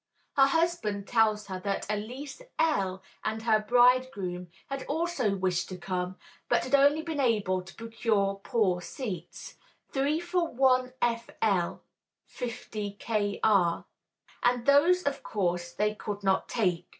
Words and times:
Her 0.35 0.47
husband 0.47 1.07
tells 1.07 1.45
her 1.45 1.59
that 1.59 1.85
Elise 1.87 2.41
L. 2.57 3.03
and 3.23 3.43
her 3.43 3.59
bridegroom 3.59 4.47
had 4.67 4.83
also 4.87 5.35
wished 5.35 5.69
to 5.69 5.77
come, 5.77 6.17
but 6.49 6.63
had 6.63 6.73
only 6.73 7.03
been 7.03 7.19
able 7.19 7.61
to 7.61 7.75
procure 7.75 8.41
poor 8.43 8.81
seats, 8.81 9.57
three 9.91 10.19
for_ 10.19 10.51
1 10.53 10.93
Fl., 11.03 11.83
50 12.25 12.97
_Kr. 12.99 13.85
and 14.41 14.65
those 14.65 15.03
of 15.03 15.21
course 15.21 15.71
they 15.71 15.93
could 15.93 16.23
not 16.23 16.49
take. 16.49 16.87